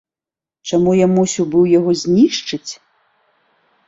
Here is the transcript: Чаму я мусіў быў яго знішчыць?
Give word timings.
Чаму 0.69 0.95
я 0.99 1.07
мусіў 1.17 1.45
быў 1.55 1.63
яго 1.79 1.91
знішчыць? 2.05 2.71